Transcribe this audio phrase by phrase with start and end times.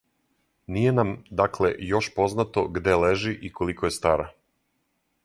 [0.77, 4.27] Није нам, дакле, још познато где лежи и колико је стара